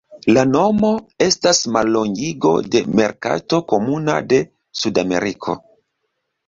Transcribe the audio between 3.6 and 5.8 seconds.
Komuna de Sudameriko".